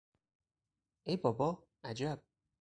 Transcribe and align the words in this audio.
ای 1.03 1.17
بابا!، 1.17 1.63
عجب! 1.83 2.23